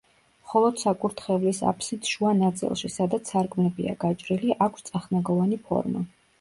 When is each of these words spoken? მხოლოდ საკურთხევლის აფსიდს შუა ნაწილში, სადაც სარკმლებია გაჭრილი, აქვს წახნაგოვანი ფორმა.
მხოლოდ 0.45 0.79
საკურთხევლის 0.83 1.59
აფსიდს 1.73 2.15
შუა 2.15 2.33
ნაწილში, 2.39 2.91
სადაც 2.95 3.35
სარკმლებია 3.35 3.97
გაჭრილი, 4.07 4.59
აქვს 4.69 4.91
წახნაგოვანი 4.91 5.65
ფორმა. 5.71 6.07